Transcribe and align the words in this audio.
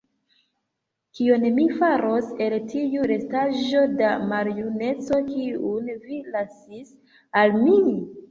Kion 1.17 1.43
mi 1.57 1.65
faros 1.81 2.29
el 2.45 2.55
tiu 2.71 3.03
restaĵo 3.11 3.83
da 4.01 4.15
maljuneco, 4.31 5.19
kiun 5.29 5.91
vi 6.07 6.17
lasis 6.37 6.91
al 7.43 7.55
mi? 7.67 7.77